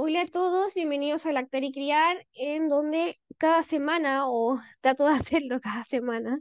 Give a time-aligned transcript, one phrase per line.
[0.00, 5.14] Hola a todos, bienvenidos a Lactar y Criar, en donde cada semana, o trato de
[5.14, 6.40] hacerlo cada semana,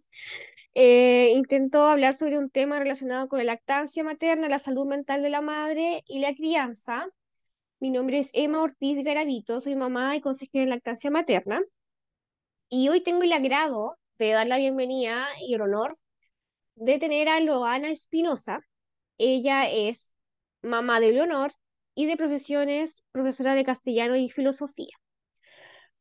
[0.75, 5.31] eh, intento hablar sobre un tema relacionado con la lactancia materna, la salud mental de
[5.31, 7.07] la madre y la crianza.
[7.79, 11.63] Mi nombre es Emma Ortiz Garavito, soy mamá y consejera en lactancia materna.
[12.69, 15.97] Y hoy tengo el agrado de dar la bienvenida y el honor
[16.75, 18.61] de tener a Loana Espinosa.
[19.17, 20.13] Ella es
[20.61, 21.51] mamá de Leonor
[21.97, 24.95] y de profesiones profesora de castellano y filosofía.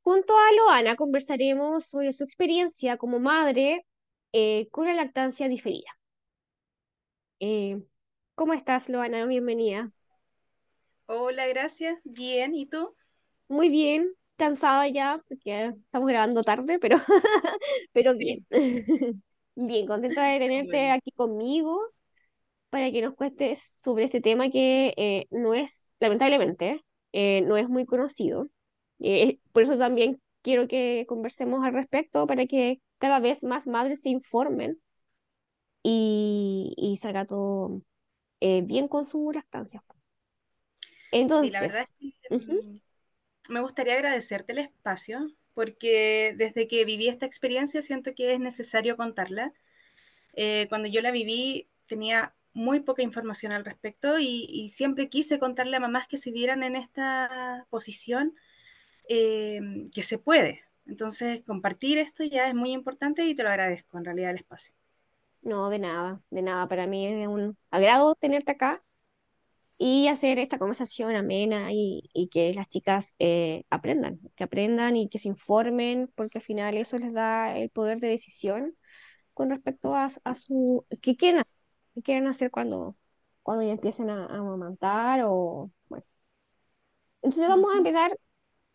[0.02, 3.86] Junto a Loana conversaremos sobre su experiencia como madre
[4.32, 5.88] eh, con la lactancia diferida.
[7.40, 7.82] Eh,
[8.34, 9.24] ¿cómo estás, Loana?
[9.24, 9.90] Bienvenida.
[11.06, 11.98] Hola, gracias.
[12.04, 12.94] Bien, ¿y tú?
[13.48, 16.98] Muy bien, cansada ya, porque estamos grabando tarde, pero,
[17.94, 18.46] pero bien.
[19.58, 21.80] Bien, contenta de tenerte aquí conmigo
[22.76, 27.68] para que nos cuentes sobre este tema que eh, no es, lamentablemente, eh, no es
[27.68, 28.48] muy conocido.
[29.00, 34.02] Eh, por eso también quiero que conversemos al respecto para que cada vez más madres
[34.02, 34.78] se informen
[35.82, 37.82] y, y salga todo
[38.40, 39.84] eh, bien con su lactancia.
[41.26, 42.78] sí, la verdad Entonces, es que ujú, mm,
[43.50, 48.96] me gustaría agradecerte el espacio porque desde que viví esta experiencia siento que es necesario
[48.98, 49.54] contarla.
[50.34, 55.38] Eh, cuando yo la viví tenía muy poca información al respecto y, y siempre quise
[55.38, 58.34] contarle a mamás que se vieran en esta posición
[59.08, 59.60] eh,
[59.94, 60.62] que se puede.
[60.86, 64.74] Entonces, compartir esto ya es muy importante y te lo agradezco en realidad el espacio.
[65.42, 66.68] no, de nada, de nada.
[66.68, 68.82] Para mí es un agrado tenerte acá
[69.78, 75.18] y hacer esta conversación amena y, que las chicas eh, aprendan, que aprendan y que
[75.18, 78.76] se informen, porque al final eso les da el poder de decisión
[79.34, 81.42] con respecto a, a su, qué quieren
[82.02, 82.96] quieren hacer cuando,
[83.42, 86.04] cuando ya empiecen a, a amamantar o, bueno.
[87.22, 88.18] Entonces vamos a empezar,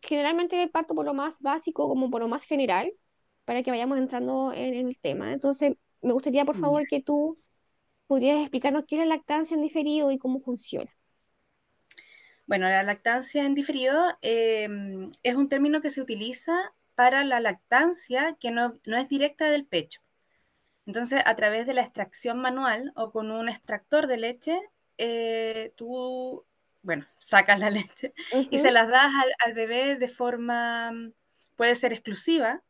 [0.01, 2.91] generalmente parto por lo más básico como por lo más general,
[3.45, 5.33] para que vayamos entrando en, en el tema.
[5.33, 7.39] Entonces, me gustaría, por favor, que tú
[8.07, 10.91] pudieras explicarnos qué es la lactancia en diferido y cómo funciona.
[12.45, 14.67] Bueno, la lactancia en diferido eh,
[15.23, 19.65] es un término que se utiliza para la lactancia que no, no es directa del
[19.65, 20.01] pecho.
[20.85, 24.59] Entonces, a través de la extracción manual o con un extractor de leche,
[24.97, 26.45] eh, tú,
[26.81, 28.13] bueno, sacas la leche
[28.49, 30.91] y se las das al, al bebé de forma,
[31.55, 32.63] puede ser exclusiva,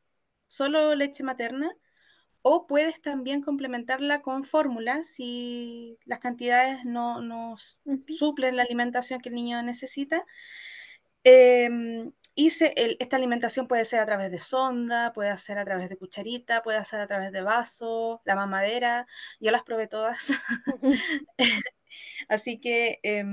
[0.48, 1.72] solo leche materna,
[2.44, 7.56] o puedes también complementarla con fórmulas si las cantidades no, no
[8.10, 10.26] suplen la alimentación que el niño necesita.
[11.24, 11.70] Eh,
[12.41, 15.90] y se, el, esta alimentación puede ser a través de sonda, puede ser a través
[15.90, 19.06] de cucharita, puede ser a través de vaso, la mamadera.
[19.40, 20.34] Yo las probé todas.
[22.30, 23.24] Así que eh,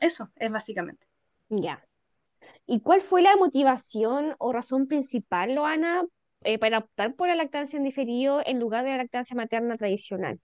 [0.00, 1.06] eso es básicamente.
[1.48, 1.86] Ya.
[2.66, 6.04] ¿Y cuál fue la motivación o razón principal, Loana,
[6.42, 10.40] eh, para optar por la lactancia en diferido en lugar de la lactancia materna tradicional?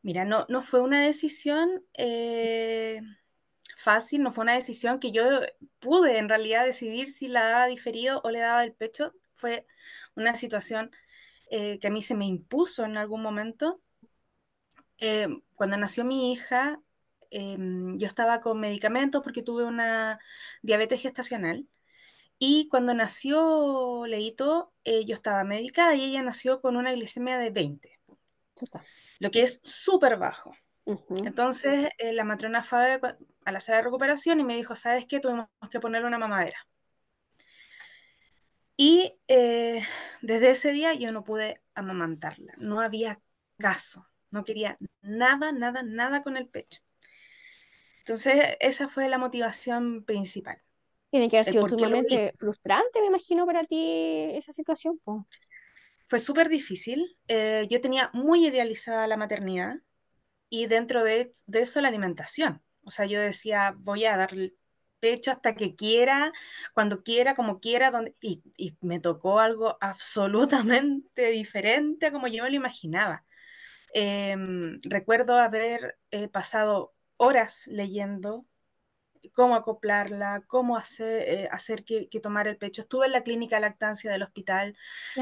[0.00, 3.02] Mira, no, no fue una decisión eh,
[3.78, 5.24] fácil, no fue una decisión que yo
[5.78, 9.14] pude en realidad decidir si la daba diferido o le daba el pecho.
[9.34, 9.66] Fue
[10.16, 10.90] una situación
[11.50, 13.80] eh, que a mí se me impuso en algún momento.
[14.98, 16.80] Eh, cuando nació mi hija,
[17.30, 20.18] eh, yo estaba con medicamentos porque tuve una
[20.62, 21.66] diabetes gestacional.
[22.40, 27.50] Y cuando nació Leito, eh, yo estaba medicada y ella nació con una glicemia de
[27.50, 28.00] 20,
[28.56, 28.84] Chuta.
[29.18, 30.52] lo que es súper bajo.
[31.24, 32.98] Entonces, la matrona fue
[33.48, 35.20] a la sala de recuperación y me dijo, ¿sabes qué?
[35.20, 36.58] Tuvimos que ponerle una mamadera.
[38.76, 39.82] Y eh,
[40.22, 42.54] desde ese día yo no pude amamantarla.
[42.58, 43.20] No había
[43.58, 44.06] caso.
[44.30, 46.80] No quería nada, nada, nada con el pecho.
[48.00, 50.62] Entonces, esa fue la motivación principal,
[51.10, 55.26] Tiene que haber sido sumamente frustrante, me imagino, para ti esa situación, po.
[56.06, 57.18] Fue súper difícil.
[57.28, 59.76] Eh, yo tenía muy idealizada la maternidad
[60.48, 62.62] y dentro de, de eso la alimentación.
[62.88, 64.32] O sea, yo decía, voy a dar
[65.00, 66.32] pecho hasta que quiera,
[66.74, 68.16] cuando quiera, como quiera, donde...
[68.20, 73.24] y, y me tocó algo absolutamente diferente a como yo me lo imaginaba.
[73.94, 74.36] Eh,
[74.82, 78.46] recuerdo haber eh, pasado horas leyendo
[79.34, 82.82] cómo acoplarla, cómo hacer, eh, hacer que, que tomara el pecho.
[82.82, 84.76] Estuve en la clínica de lactancia del hospital,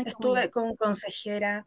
[0.05, 1.67] estuve con consejera,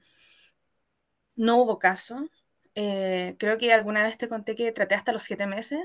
[1.36, 2.30] no hubo caso.
[2.76, 5.80] Eh, creo que alguna vez te conté que traté hasta los siete meses,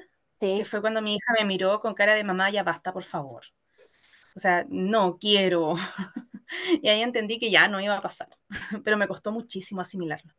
[0.55, 3.43] que fue cuando mi hija me miró con cara de mamá, ya basta, por favor.
[4.37, 5.75] O sea, no quiero.
[6.83, 8.29] Y ahí entendí que ya no iba a pasar,
[8.85, 10.33] pero me costó muchísimo asimilarlo.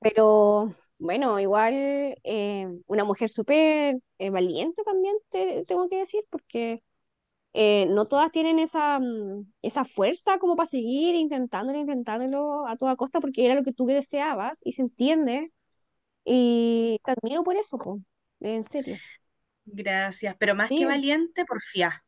[0.00, 1.74] Pero Bueno, igual
[2.24, 6.82] eh, una mujer súper eh, valiente también, te, tengo que decir, porque
[7.54, 12.96] eh, no todas tienen esa, mm, esa fuerza como para seguir intentándolo, intentándolo a toda
[12.96, 15.52] costa, porque era lo que tú deseabas y se entiende.
[16.24, 18.00] Y te admiro por eso, po,
[18.40, 18.96] en serio.
[19.66, 22.04] Gracias, pero más que valiente, porfiada,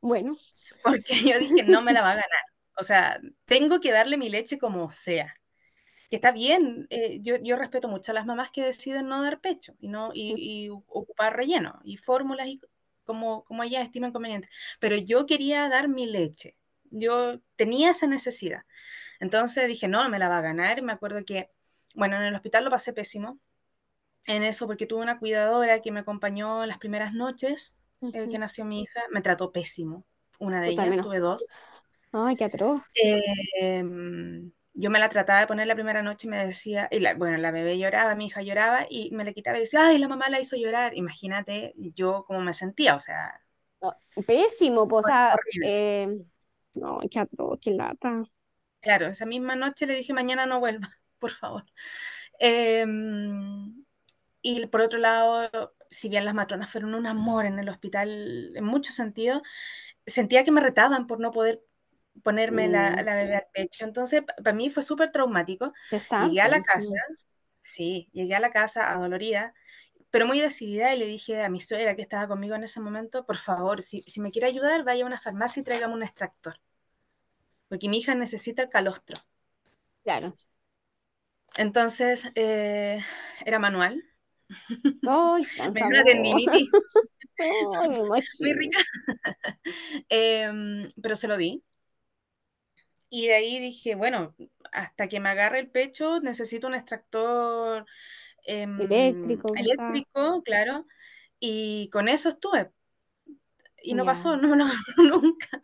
[0.00, 0.36] bueno,
[0.82, 2.44] porque yo dije, no me la va a ganar.
[2.78, 5.34] O sea, tengo que darle mi leche como sea.
[6.10, 9.40] Que está bien, eh, yo, yo respeto mucho a las mamás que deciden no dar
[9.40, 12.60] pecho y, no, y, y ocupar relleno y fórmulas y
[13.04, 14.48] como, como ellas estiman conveniente.
[14.80, 16.56] Pero yo quería dar mi leche.
[16.90, 18.62] Yo tenía esa necesidad.
[19.20, 20.82] Entonces dije, no me la va a ganar.
[20.82, 21.50] Me acuerdo que,
[21.94, 23.40] bueno, en el hospital lo pasé pésimo
[24.26, 27.76] en eso porque tuve una cuidadora que me acompañó las primeras noches
[28.12, 29.00] eh, que ujú, nació mi hija.
[29.12, 30.06] Me trató pésimo.
[30.40, 31.08] Una de puta, ellas, menos.
[31.08, 31.52] tuve dos.
[32.12, 32.82] Ay, qué atroz.
[32.94, 33.82] Eh,
[34.74, 37.36] yo me la trataba de poner la primera noche y me decía, y la, bueno,
[37.38, 40.28] la bebé lloraba, mi hija lloraba y me la quitaba y decía, ay, la mamá
[40.30, 40.94] la hizo llorar.
[40.96, 43.40] Imagínate yo cómo me sentía, o sea,
[43.80, 43.94] No,
[44.26, 46.24] pésimo, pues, o sea, eh,
[46.74, 48.24] no, qué atroz, qué lata.
[48.80, 51.64] Claro, esa misma noche le dije, mañana no vuelva, por favor.
[52.40, 52.84] Eh,
[54.42, 58.64] y por otro lado, si bien las matronas fueron un amor en el hospital en
[58.64, 59.42] muchos sentidos,
[60.06, 61.62] sentía que me retaban por no poder
[62.22, 63.84] ponerme la, Mm, la bebé al pecho.
[63.84, 65.72] Entonces, para mí fue súper traumático.
[66.16, 66.94] Llegué a la casa,
[67.60, 69.54] sí, llegué a la casa adolorida,
[70.10, 73.26] pero muy decidida y le dije a mi suegra que estaba conmigo en ese momento,
[73.26, 76.60] por favor, si, si me quiere ayudar, vaya a una farmacia y tráigame un extractor,
[77.68, 79.16] porque mi hija necesita el calostro.
[80.04, 80.36] Claro.
[81.58, 83.00] Entonces, eh,
[83.44, 84.02] era manual,
[85.06, 85.42] Ay,
[85.74, 86.04] me dio una sabor.
[86.04, 86.68] tendinitis
[87.38, 87.98] Ay, me
[88.40, 88.78] muy rica,
[90.08, 91.62] eh, pero se lo di.
[93.10, 94.34] Y de ahí dije, bueno,
[94.72, 97.84] hasta que me agarre el pecho necesito un extractor
[98.46, 100.86] em, Eléctrico, eléctrico, claro,
[101.38, 102.70] y con eso estuve.
[103.84, 105.60] Y no pasó, no me lo agarró nunca.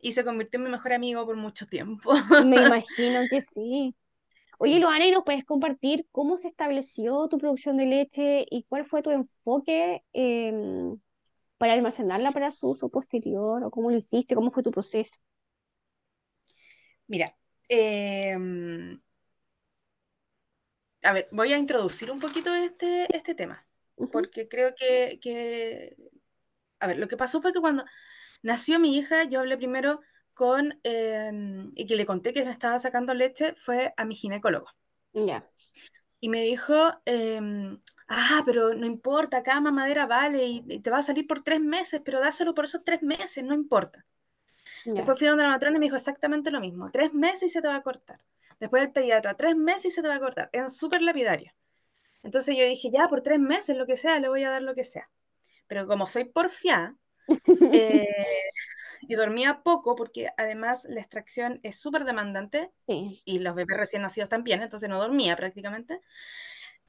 [0.00, 2.14] Y se convirtió en mi mejor amigo por mucho tiempo.
[2.46, 3.94] Me imagino que sí.
[4.58, 4.78] Oye.
[4.80, 9.02] Luana, ¿y nos puedes compartir cómo se estableció tu producción de leche y cuál fue
[9.02, 10.98] tu enfoque em,
[11.58, 13.62] para almacenarla para su uso posterior?
[13.64, 14.34] ¿O cómo lo hiciste?
[14.34, 15.18] ¿Cómo fue tu proceso?
[17.06, 17.36] Mira,
[17.68, 19.00] em,
[21.02, 23.66] a ver, voy a introducir un poquito este, este tema,
[24.12, 25.96] porque creo que, que,
[26.80, 27.84] a ver, lo que pasó fue que cuando
[28.42, 30.00] nació mi hija, yo hablé primero
[30.36, 34.68] con, em, y que le conté que me estaba sacando leche, fue a mi ginecólogo.
[35.14, 35.50] Ya,
[36.20, 36.74] Y me dijo,
[37.04, 37.78] em,
[38.08, 41.60] ah, pero no importa, cada mamadera vale y, y te va a salir por tres
[41.60, 44.06] meses, pero dáselo por esos tres meses, no importa.
[44.84, 47.50] ya, Después fui donde la matrona y me dijo exactamente lo mismo, tres meses y
[47.50, 48.20] se te va a cortar.
[48.60, 50.50] Después el pediatra, tres meses y se te va a cortar.
[50.52, 51.54] Eran súper lapidarios.
[52.22, 54.74] Entonces yo dije, ya, por tres meses, lo que sea, le voy a dar lo
[54.74, 55.10] que sea.
[55.68, 56.96] Pero como soy porfiada,
[57.70, 58.06] eh,
[59.08, 64.02] y dormía poco, porque además la extracción es súper demandante, Sí, y los bebés recién
[64.02, 66.00] nacidos también, entonces no dormía prácticamente,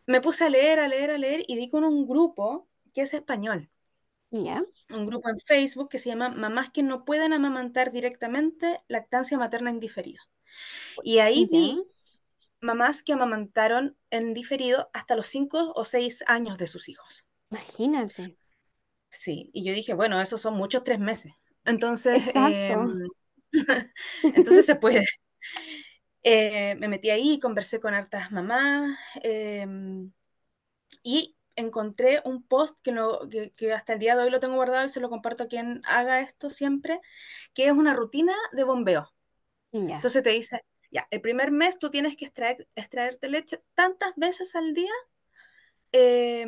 [0.06, 3.14] me puse a leer, a leer, a leer, y di con un grupo que es
[3.14, 3.70] español,
[4.90, 9.70] un grupo en Facebook que se llama Mamás que no pueden amamantar directamente, lactancia materna
[9.72, 10.22] indiferido.
[11.04, 11.60] Y ahí ya.
[11.60, 11.84] vi
[12.60, 17.26] mamás que amamantaron en diferido hasta los 5 o 6 años de sus hijos.
[17.52, 18.38] Imagínate.
[19.10, 21.34] Sí, y yo dije, bueno, esos son muchos tres meses.
[21.68, 22.90] Entonces, eh, Exacto.
[24.24, 25.06] entonces se puede.
[26.24, 29.66] Eh, me metí ahí, conversé con hartas mamás eh,
[31.04, 34.56] y encontré un post que, no, que, que, hasta el día de hoy lo tengo
[34.56, 37.00] guardado y se lo comparto a quien haga esto siempre,
[37.54, 39.14] que es una rutina de bombeo.
[39.72, 44.56] Entonces te dice, ya, el primer mes tú tienes que extraer, extraerte leche tantas veces
[44.56, 44.92] al día
[45.92, 46.42] eh,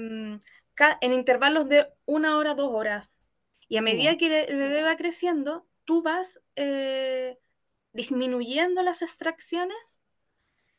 [1.02, 3.10] en intervalos de una hora, dos horas.
[3.70, 7.38] Y a medida que el bebé va creciendo, tú vas eh,
[7.94, 10.00] disminuyendo las extracciones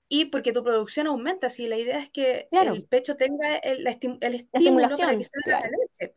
[0.09, 1.49] y porque tu producción aumenta.
[1.51, 2.75] Si la idea es que claro.
[2.75, 5.77] el pecho tenga el, el La estímulo para que salga la claro.
[5.81, 6.15] leche.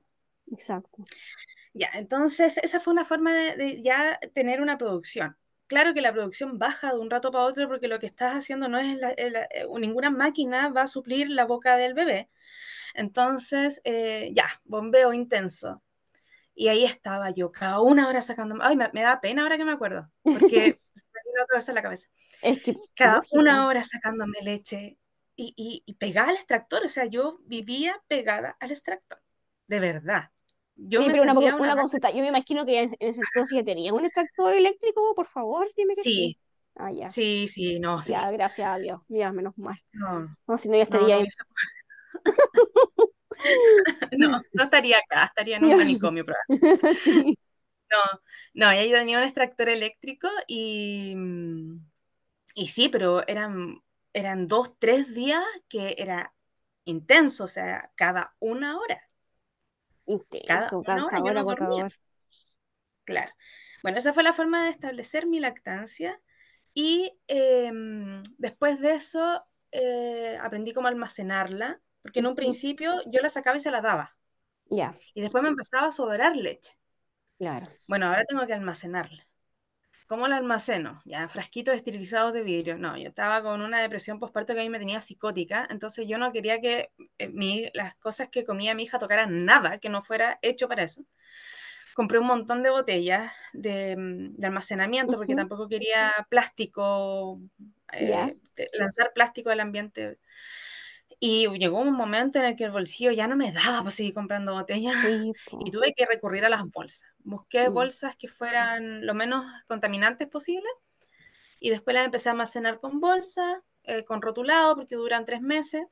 [0.51, 1.05] Exacto.
[1.73, 5.37] Ya, entonces esa fue una forma de, de, ya tener una producción.
[5.67, 8.67] Claro que la producción baja de un rato para otro porque lo que estás haciendo
[8.67, 12.29] no es la, la, eh, ninguna máquina va a suplir la boca del bebé.
[12.95, 15.81] Entonces, eh, ya, bombeo intenso.
[16.55, 18.63] Y ahí estaba yo, cada una hora sacándome.
[18.63, 21.69] Ay, me, me, da pena ahora que me acuerdo, porque se me viene otra vez
[21.69, 22.07] en la cabeza.
[22.41, 24.97] Es que, Cada una hora sacándome leche
[25.35, 26.83] y, y, y pegada al extractor.
[26.85, 29.19] O sea, yo vivía pegada al extractor.
[29.67, 30.29] De verdad.
[30.75, 32.11] Yo Oye, me pero una, una una consulta.
[32.11, 35.13] Yo me imagino que en, ese entonces ya tenía un extractor eléctrico.
[35.15, 36.37] Por favor, dime que Sí, sí.
[36.75, 37.07] Ah, ya.
[37.07, 38.33] Sí, sí, no, Ya, sí.
[38.33, 39.01] gracias a Dios.
[39.07, 39.79] Ya, menos mal.
[39.91, 41.27] No, No, si no, yo no, estaría no ahí.
[44.17, 46.93] No, no estaría acá, estaría en un manicomio probablemente.
[46.93, 47.37] Sí.
[47.91, 48.21] No,
[48.53, 51.15] no, ella tenía un extractor eléctrico y,
[52.55, 56.33] y sí, pero eran, eran dos, tres días que era
[56.85, 59.01] intenso, o sea, cada una hora,
[60.45, 61.89] cada una hora yo dormía,
[63.05, 63.31] claro.
[63.81, 66.21] Bueno, esa fue la forma de establecer mi lactancia
[66.73, 73.29] y em, después de eso eh, aprendí cómo almacenarla, porque en un principio yo la
[73.31, 74.17] sacaba y se la daba,
[74.71, 76.77] Ya, y después me empezaba a sobrar leche.
[77.37, 77.77] claro.
[77.87, 79.27] Bueno, ahora tengo que almacenarla.
[80.07, 81.01] ¿Cómo la almaceno?
[81.05, 82.77] Ya, frasquitos esterilizados de vidrio.
[82.77, 86.17] No, yo estaba con una depresión postparto que a mí me tenía psicótica, entonces yo
[86.19, 90.03] no quería que eh, mi- las cosas que comía mi hija tocaran nada que no
[90.03, 91.05] fuera hecho para eso.
[91.95, 97.41] Compré un montón de botellas de, mm, de almacenamiento porque tampoco quería plástico,
[97.93, 98.35] eh,
[98.73, 100.19] lanzar plástico al ambiente.
[101.19, 104.13] Y llegó un momento en el que el bolsillo ya no me daba para seguir
[104.13, 107.09] comprando botellas sí, y tuve que recurrir a las bolsas.
[107.19, 110.67] Busqué Mm, bolsas que fueran lo menos contaminantes posible
[111.59, 115.85] y después las empecé a almacenar con bolsas, eh, con rotulado, porque duran tres meses,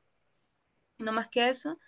[0.98, 1.78] no más que eso.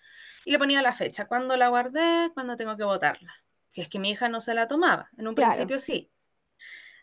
[0.45, 3.35] Y le ponía la fecha, cuándo la guardé, cuándo tengo que botarla.
[3.71, 5.11] Si es que mi hija no se la tomaba.
[5.19, 6.11] En un claro, principio sí.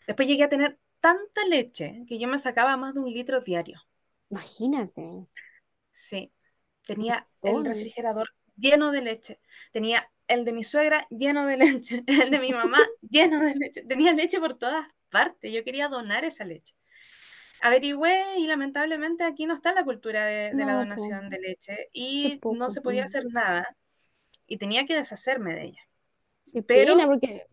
[0.06, 3.82] Después llegué a tener tanta leche que yo me sacaba más de un litro diario.
[4.30, 5.02] imagínate.
[5.92, 6.32] Sí.
[6.86, 9.40] Tenía el refrigerador lleno de leche.
[9.72, 12.04] Tenía el de mi suegra lleno de leche.
[12.08, 13.82] El de mi mamá lleno de leche.
[13.84, 15.52] Tenía leche por todas partes.
[15.52, 16.74] Yo quería donar esa leche.
[17.62, 21.90] Averigüé y lamentablemente aquí no está la cultura de, de la No, donación de leche
[21.94, 23.76] y no se podía hacer nada
[24.46, 25.82] y tenía que deshacerme de ella.
[26.52, 27.46] Qué pena, Pero porque,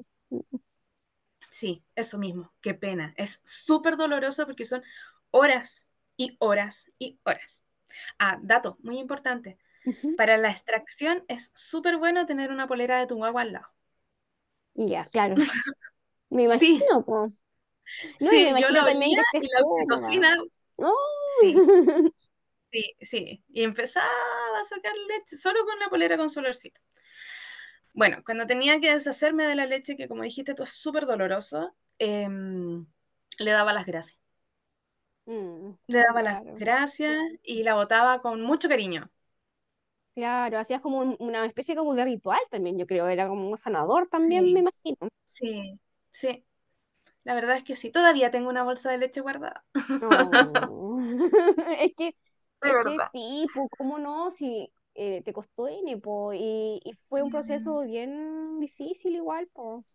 [1.50, 3.14] sí, eso mismo, qué pena.
[3.18, 4.84] Es súper doloroso porque son
[5.32, 7.66] horas y horas y horas.
[8.20, 9.58] Ah, dato muy importante.
[10.16, 13.68] Para la extracción es súper bueno tener una polera de tu guagua al lado.
[14.76, 15.36] Ya, claro.
[16.32, 17.06] Me Sí, imagino.
[18.20, 19.00] No, y me sí, yo olía que
[19.40, 20.36] y la oxitocina,
[21.26, 21.66] sí,
[22.72, 23.44] sí, sí.
[23.50, 24.08] Y empezaba
[24.60, 26.82] a sacar leche solo con la polera con su olorcito.
[27.94, 31.76] Bueno, cuando tenía que deshacerme de la leche, que como dijiste tú es súper doloroso,
[32.00, 32.86] em,
[33.40, 34.19] le daba las gracias.
[35.30, 39.12] Mm, Le daba las gracias y la botaba con mucho cariño.
[40.16, 43.58] claro, hacías como un- una especie como de ritual también, yo creo, era como un
[43.58, 45.10] sanador también, me imagino.
[45.26, 45.80] sí,
[46.12, 46.46] sí.
[47.24, 47.92] La verdad es que sí.
[47.92, 49.66] Todavía tengo una bolsa de leche guardada.
[50.02, 51.00] No.
[51.80, 52.16] Es que,
[52.64, 54.32] es que sí, pues, ¿cómo no?
[54.32, 59.48] Si eh, te costó N, po, y, y fue un Mm, proceso bien difícil igual,
[59.54, 59.86] pues.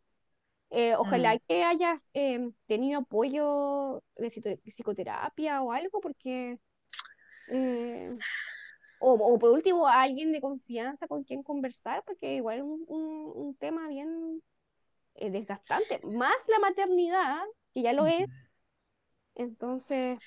[0.71, 1.39] Eh, ojalá mm.
[1.47, 6.59] que hayas em, tenido apoyo de psicoterapia o algo, porque,
[7.49, 8.17] eh,
[8.99, 13.33] o, o por último, alguien de confianza con quien conversar, porque igual es un, un,
[13.35, 14.43] un tema bien
[15.15, 17.41] eh, desgastante, más la maternidad,
[17.73, 18.27] que ya lo es,
[19.37, 20.19] entonces,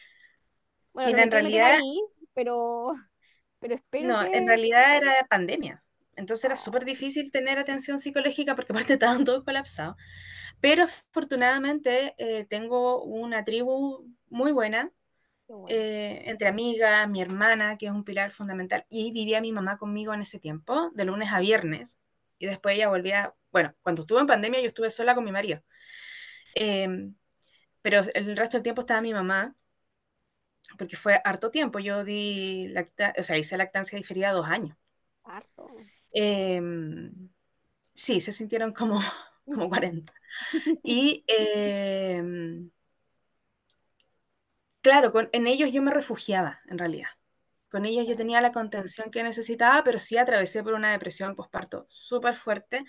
[0.94, 2.02] bueno, no en realidad, ahí,
[2.34, 2.94] pero,
[3.60, 5.84] pero espero no, en realidad era pandemia.
[6.18, 9.98] Entonces era súper Oh, difícil tener atención psicológica porque aparte estaban todos colapsados.
[10.62, 14.92] Pero afortunadamente eh, tengo una tribu muy buena
[15.48, 15.76] bueno.
[15.76, 20.14] eh, entre amigas, mi hermana, que es un pilar fundamental, y vivía mi mamá conmigo
[20.14, 22.00] en ese tiempo, de lunes a viernes,
[22.40, 25.62] y después ella volvía, bueno, cuando estuve en pandemia yo estuve sola con mi marido,
[26.56, 27.12] eh,
[27.82, 29.56] pero el resto del tiempo estaba mi mamá,
[30.78, 34.78] porque fue harto tiempo, yo di, lacta o sea, hice lactancia diferida dos años.
[35.26, 35.86] Harto.
[36.20, 36.60] Eh,
[37.94, 39.00] sí, se sintieron como,
[39.46, 40.14] como 40.
[40.84, 42.22] Y eh,
[44.82, 47.10] claro, con, en ellos yo me refugiaba, en realidad.
[47.70, 51.86] Con ellos yo tenía la contención que necesitaba, pero sí atravesé por una depresión postparto
[51.90, 52.86] súper fuerte,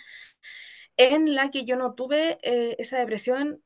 [0.97, 3.63] en la que yo no tuve eh, esa depresión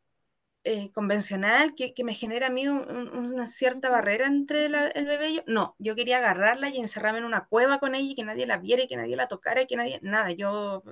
[0.65, 4.89] eh, convencional que, que, me genera a mí un, un, una cierta barrera entre la,
[4.89, 5.43] el bebé y yo.
[5.47, 8.59] No, yo quería agarrarla y encerrarme en una cueva con ella y que nadie la
[8.59, 10.83] viera y que nadie la tocara y que nadie, nada, yo,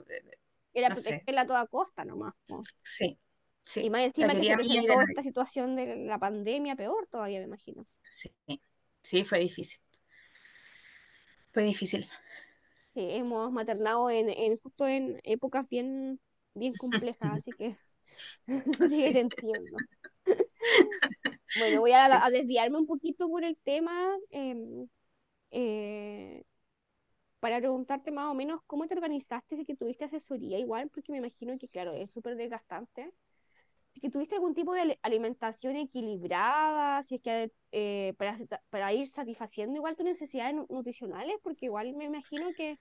[0.74, 2.34] Era no protegerla a toda costa nomás.
[2.48, 2.66] po.
[2.82, 3.18] sí,
[3.80, 5.24] Y sí, más encima que se presentó esta nadie.
[5.24, 7.86] situación de la pandemia, peor todavía, me imagino.
[8.02, 8.30] Sí,
[9.02, 9.80] sí, fue difícil,
[11.52, 12.08] fue difícil.
[12.90, 16.20] Sí, hemos maternado en, en justo en épocas bien,
[16.54, 17.78] bien complejas, así que
[18.88, 19.82] sí, te entiendo.
[21.54, 22.24] Bueno, voy a, sí.
[22.24, 23.92] a desviarme un poquito por el tema
[24.30, 24.88] em,
[25.52, 26.44] eh,
[27.40, 31.18] para preguntarte más o menos cómo te organizaste, si que tuviste asesoría igual, porque me
[31.18, 33.12] imagino que, claro, es súper desgastante.
[33.92, 38.36] si que tuviste algún tipo de alimentación equilibrada, si es que eh, para,
[38.70, 42.78] para ir satisfaciendo igual tus necesidades nu- nutricionales, porque igual me imagino que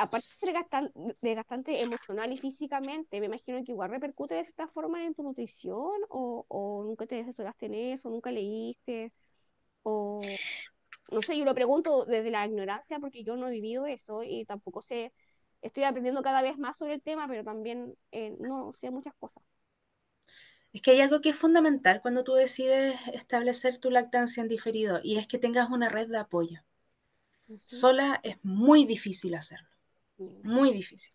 [0.00, 0.92] aparte de ser gastan-
[1.22, 5.92] desgastante emocional y físicamente, me imagino que igual repercute de cierta forma en tu nutrición
[6.10, 9.12] o, o nunca te asesoraste en eso, nunca leíste
[9.82, 10.42] o
[11.10, 14.44] no sé, yo lo pregunto desde la ignorancia porque yo no he vivido eso y
[14.46, 15.12] tampoco sé,
[15.62, 19.42] estoy aprendiendo cada vez más sobre el tema, pero también eh, no sé muchas cosas.
[20.72, 24.98] Es que hay algo que es fundamental cuando tú decides establecer tu lactancia en diferido
[25.00, 26.62] y es que tengas una red de apoyo.
[27.64, 29.69] Sola es muy difícil hacerlo.
[30.42, 31.14] Muy difícil.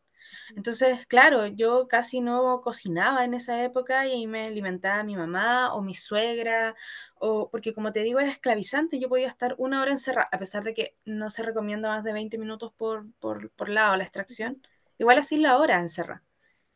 [0.55, 5.81] Entonces, claro, yo casi no cocinaba en esa época y me alimentaba mi mamá o
[5.83, 6.75] mi suegra,
[7.15, 10.63] o porque como te digo, era esclavizante, yo podía estar una hora encerrada, a pesar
[10.63, 14.61] de que no se recomienda más de 20 minutos por, por, por lado la extracción,
[14.97, 16.23] igual así la hora encerrada.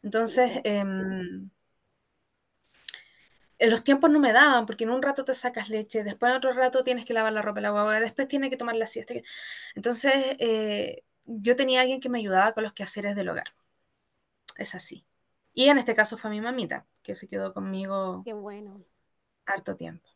[0.04, 0.62] Entonces,
[3.60, 6.38] en los tiempos no me daban, porque en un rato te sacas leche, después en
[6.38, 9.14] otro rato tienes que lavar la ropa la guagua, después tienes que tomar la siesta.
[9.76, 13.54] Entonces, eh, yo tenía alguien que me ayudaba con los quehaceres del hogar.
[14.58, 15.06] Es así.
[15.54, 18.84] Y en este caso fue mi mamita, que se quedó conmigo qué bueno,
[19.46, 20.08] harto tiempo.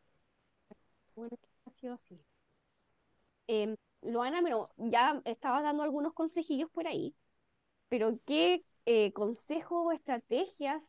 [1.16, 2.20] bueno que ha sido así.
[3.48, 7.14] Em, Luana, bueno, ya estabas dando algunos consejillos por ahí,
[7.90, 10.84] pero ¿qué eh, consejo o estrategias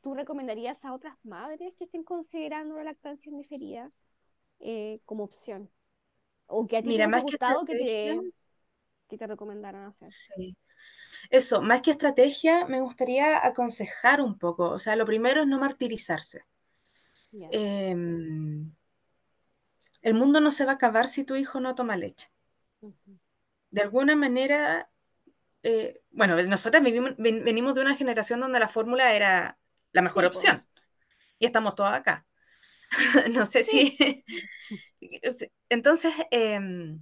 [0.00, 3.90] tú recomendarías a otras madres que estén considerando la lactancia indeferida
[4.60, 5.70] eh, como opción?
[6.46, 8.20] O que a ti Mira, más gustado que te,
[9.08, 10.12] que te recomendaran hacer.
[10.12, 10.56] sí.
[11.30, 14.70] Eso, más que estrategia, me gustaría aconsejar un poco.
[14.70, 16.44] O sea, lo primero es no martirizarse.
[17.50, 18.72] Em,
[20.00, 22.30] el mundo no se va a acabar si tu hijo no toma leche.
[23.70, 24.90] De alguna manera,
[25.62, 29.58] eh, bueno, nosotros vivimos- ven- venimos de una generación donde la fórmula era
[29.92, 30.66] la mejor Sí, opción
[31.40, 32.26] y estamos todos acá.
[33.34, 33.90] No sé Sí.
[33.90, 33.96] si...
[35.68, 37.00] Entonces, em,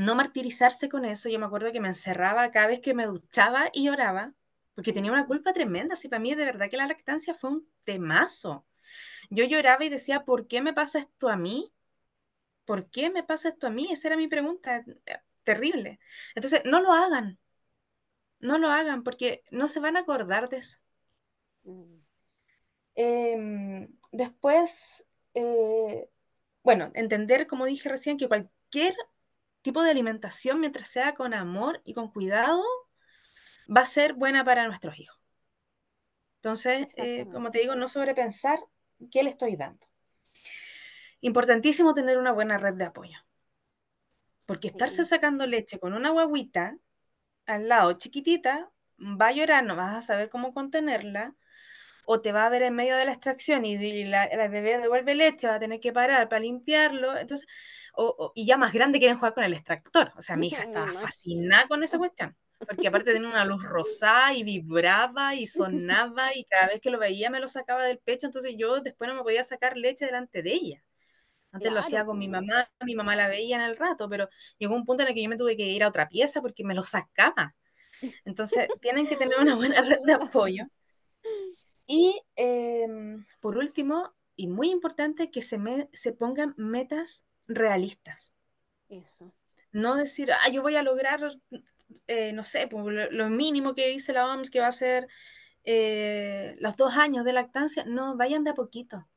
[0.00, 1.28] no martirizarse con eso.
[1.28, 4.34] Yo me acuerdo que me encerraba cada vez que me duchaba y lloraba,
[4.74, 5.96] porque tenía una culpa tremenda.
[5.96, 8.66] Si para mí de verdad que la lactancia fue un temazo.
[9.30, 11.72] Yo lloraba y decía, ¿por qué me pasa esto a mí?
[12.64, 13.88] ¿Por qué me pasa esto a mí?
[13.92, 16.00] Esa era mi pregunta, eh, terrible.
[16.34, 17.38] Entonces, no lo hagan,
[18.40, 20.78] no lo hagan, porque no se van a acordar de eso.
[21.64, 22.00] mm,
[22.94, 26.08] Em, después, eh,
[26.62, 28.94] bueno, entender, como dije recién, que cualquier
[29.62, 32.62] tipo de alimentación, mientras sea con amor y con cuidado,
[33.74, 35.18] va a ser buena para nuestros hijos.
[36.38, 38.58] Entonces, eh, como te digo, no sobrepensar
[39.10, 39.86] qué le estoy dando.
[41.22, 43.18] Importantísimo tener una buena red de apoyo,
[44.46, 45.08] porque estarse Sí.
[45.08, 46.78] sacando leche con una guaguita
[47.46, 48.70] al lado chiquitita,
[49.00, 51.36] va a llorar, no vas a saber cómo contenerla,
[52.06, 54.78] o te va a ver en medio de la extracción y, y la, la bebé
[54.78, 57.46] devuelve leche, va a tener que parar para limpiarlo, entonces,
[57.94, 60.62] o, o- y ya más grande quieren jugar con el extractor, o sea, mi hija
[60.64, 62.36] estaba fascinada con esa cuestión,
[62.66, 66.98] porque aparte tenía una luz rosada y vibraba y sonaba y cada vez que lo
[66.98, 70.42] veía me lo sacaba del pecho, entonces yo después no me podía sacar leche delante
[70.42, 70.84] de ella.
[71.52, 74.28] Antes lo Claro, hacía con mi mamá, mi mamá la veía en el rato, pero
[74.58, 76.64] llegó un punto en el que yo me tuve que ir a otra pieza porque
[76.64, 77.56] me lo sacaba.
[78.24, 80.64] Entonces, tienen que tener una buena red de apoyo.
[81.98, 88.34] Y em, por último, y muy importante, que se, me- se pongan metas realistas.
[88.90, 89.32] Eso.
[89.72, 91.20] No decir, ah, yo voy a lograr,
[92.08, 95.08] eh, no sé, pues, lo, lo mínimo que dice la OMS, que va a ser
[95.64, 97.84] eh, los dos años de lactancia.
[97.86, 99.08] No, vayan de a poquito.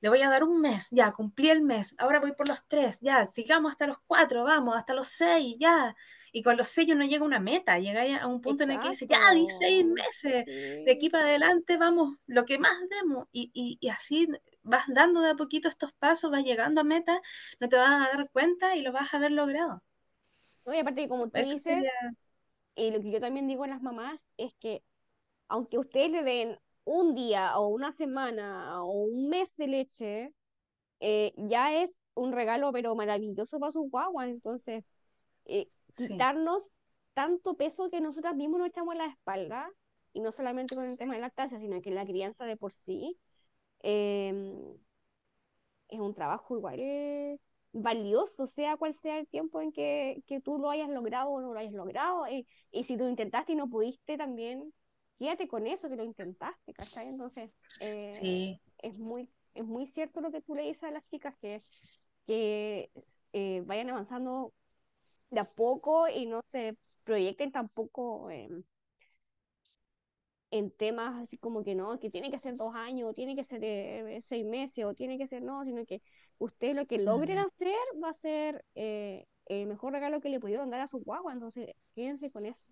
[0.00, 2.98] Le voy a dar un mes, ya, cumplí el mes, ahora voy por los tres,
[3.00, 5.94] ya, sigamos hasta los cuatro, vamos, hasta los seis, ya.
[6.32, 8.80] Y con los seis uno llega a una meta, llega a un punto en el
[8.80, 9.94] que dice, ya, di seis Exacto.
[9.94, 10.46] meses,
[10.84, 11.10] de aquí Sí.
[11.10, 13.28] para adelante vamos, lo que más demos.
[13.32, 14.28] Y, y, y así
[14.62, 17.20] vas dando de a poquito estos pasos, vas llegando a meta,
[17.60, 19.82] no te vas a dar cuenta y lo vas a haber logrado.
[20.64, 21.90] No, y aparte como tú Eso dices, sería,
[22.76, 24.82] y lo que yo también digo a las mamás es que
[25.48, 30.34] aunque ustedes le den un día o una semana o un mes de leche,
[31.00, 34.28] eh, ya es un regalo pero maravilloso para sus guaguas.
[34.30, 34.84] Entonces,
[35.46, 36.72] eh, sí, quitarnos
[37.14, 39.70] tanto peso que nosotras mismos nos echamos a la espalda,
[40.12, 43.18] y no solamente con el tema de lactancia, sino que la crianza de por sí,
[43.80, 44.76] eh,
[45.88, 47.38] es un trabajo igual
[47.72, 51.52] valioso, sea cual sea el tiempo en que, que tú lo hayas logrado o no
[51.52, 52.28] lo hayas logrado.
[52.28, 54.72] Y, y si tú intentaste y no pudiste también,
[55.18, 57.08] quédate con eso, que lo intentaste, ¿cachai?
[57.08, 57.50] Entonces,
[57.80, 61.34] eh, sí, es muy, es muy cierto lo que tú le dices a las chicas,
[61.38, 61.62] que,
[62.26, 62.90] que
[63.32, 64.52] eh, vayan avanzando
[65.32, 68.30] de a poco y no se proyecten tampoco.
[68.30, 68.48] eh,
[70.50, 73.44] en temas así como que no, que tiene que ser dos años, o tiene que
[73.44, 76.02] ser eh, seis meses, o tiene que ser no, sino que
[76.38, 80.70] ustedes lo que logren hacer va a ser eh, el mejor regalo que le pudieron
[80.70, 82.64] dar a su guagua, entonces quédense con eso.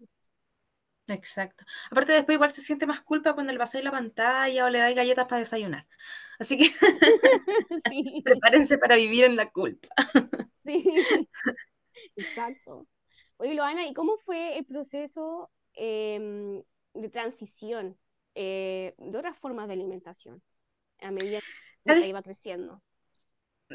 [1.09, 1.64] Exacto.
[1.90, 4.94] Aparte después igual se siente más culpa cuando le pasáis la pantalla o le dais
[4.94, 5.87] galletas para desayunar.
[6.38, 6.70] Así que
[7.88, 9.88] Sí, prepárense para vivir en la culpa.
[10.64, 10.85] sí,
[12.17, 12.87] exacto.
[13.37, 16.63] Oye, Loana, ¿y cómo fue el proceso em,
[16.95, 17.99] de transición
[18.35, 20.43] eh, de otras formas de alimentación
[21.01, 21.47] a medida que
[21.87, 22.83] ¿Sabes, iba creciendo?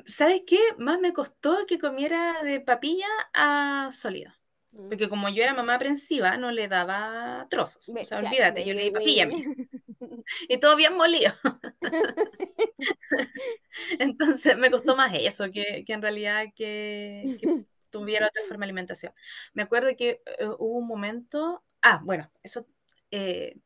[0.06, 0.60] ¿sabes qué?
[0.78, 4.32] Más me costó que comiera de papilla a sólido.
[4.72, 4.90] Mm.
[4.90, 7.90] Porque como yo era mamá aprensiva, no le daba trozos.
[7.90, 9.52] O sea, olvídate, yo le di papilla a hija.
[10.50, 11.34] Y todo bien molido.
[14.00, 17.66] Entonces me costó más eso que, que en realidad que, que
[18.00, 19.14] tuviera otra forma de alimentación.
[19.54, 22.68] Me acuerdo que eh, hubo un momento, ah, bueno, eso
[23.12, 23.58] eh,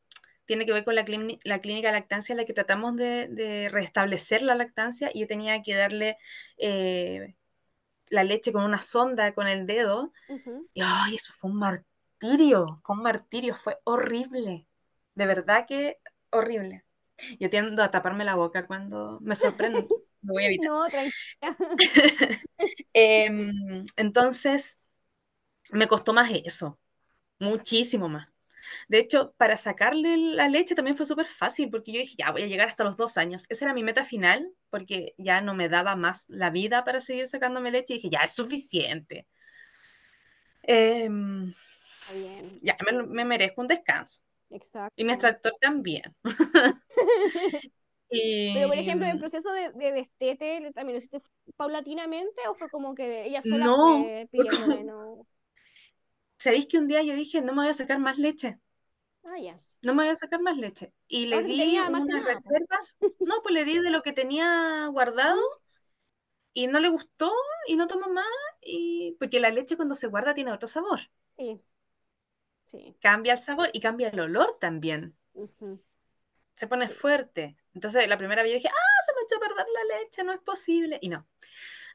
[0.45, 3.27] tiene que ver con la, clini- la clínica de lactancia en la que tratamos de,
[3.29, 6.17] de restablecer la lactancia y yo tenía que darle
[6.57, 7.35] eh,
[8.09, 10.69] la leche con una sonda con el dedo Ujú.
[10.73, 14.67] y ay, eso fue un martirio, fue un martirio, fue horrible,
[15.15, 15.99] de verdad que
[16.31, 16.85] horrible.
[17.39, 19.89] Yo tiendo a taparme la boca cuando me sorprendo,
[20.21, 20.71] lo voy a evitar.
[20.71, 21.13] No, tranquila.
[22.93, 24.79] Em, entonces,
[25.71, 26.79] me costó más eso,
[27.39, 28.29] muchísimo más.
[28.87, 32.43] De hecho, para sacarle la leche también fue súper fácil, porque yo dije, ya voy
[32.43, 33.45] a llegar hasta los dos años.
[33.49, 37.27] Esa era mi meta final, porque ya no me daba más la vida para seguir
[37.27, 37.93] sacándome leche.
[37.93, 39.27] Y dije, ya es suficiente.
[40.61, 44.21] Está bien, ya me, me merezco un descanso.
[44.49, 45.03] Y mi exacto.
[45.13, 46.15] extractor también.
[48.51, 51.19] Pero, por ejemplo, el proceso de, de destete, ¿le- ¿también lo hiciste
[51.55, 55.27] paulatinamente o fue como que ella sola no, fue menos?
[56.39, 58.59] ¿sabéis que un día yo dije, no me voy a sacar más leche?
[59.23, 59.59] Ah, ya.
[59.81, 60.93] no me voy a sacar más leche.
[61.07, 65.39] Y le que di unas reservas, no, pues le di de lo que tenía guardado
[66.53, 67.31] y no le gustó
[67.67, 68.25] y no tomó más,
[68.61, 70.99] y porque la leche cuando se guarda tiene otro sabor,
[71.33, 71.61] Sí,
[72.63, 72.95] sí.
[73.01, 75.17] cambia el sabor y cambia el olor también,
[76.53, 77.57] se pone fuerte.
[77.73, 80.33] Entonces la primera vez yo dije, ah, se me echó a perder la leche, no
[80.33, 80.99] es posible.
[81.01, 81.27] Y no,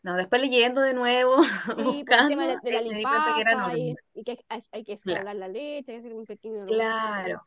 [0.03, 1.37] no, después leyendo de nuevo,
[1.77, 3.97] Sí, buscando, de, de la me di cuenta que era y, normal.
[4.15, 7.47] y que hay, hay que Claro, la leche, hay que hacer un pequeño claro.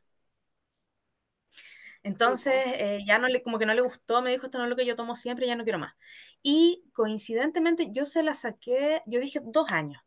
[2.03, 4.69] Entonces, eh, ya no le, como que no le gustó, me dijo, esto no es
[4.69, 5.93] lo que yo tomo siempre, ya no quiero más.
[6.41, 10.01] Y coincidentemente yo se la saqué, yo dije dos años.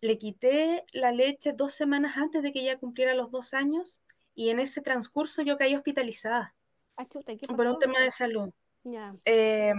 [0.00, 4.02] Le quité la leche dos semanas antes de que ella cumpliera los dos años
[4.34, 6.54] y en ese transcurso yo caí hospitalizada
[7.00, 8.50] Ah, chuta, ¿y ¿qué por un tema de salud,
[9.24, 9.72] eh,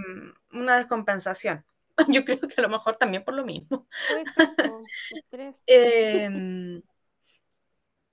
[0.52, 1.64] una descompensación.
[2.08, 3.88] Yo creo que a lo mejor también por lo mismo.
[5.12, 5.62] estrés.
[5.68, 6.82] Eh,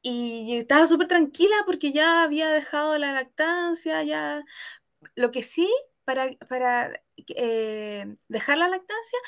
[0.03, 4.45] y estaba súper tranquila porque ya había dejado la lactancia, ya
[5.15, 5.69] Lo que sí,
[6.05, 9.19] para, para eh, dejar la lactancia,